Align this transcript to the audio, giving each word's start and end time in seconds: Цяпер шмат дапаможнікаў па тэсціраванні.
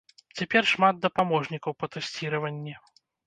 Цяпер 0.39 0.63
шмат 0.69 1.03
дапаможнікаў 1.03 1.71
па 1.81 1.91
тэсціраванні. 1.97 2.73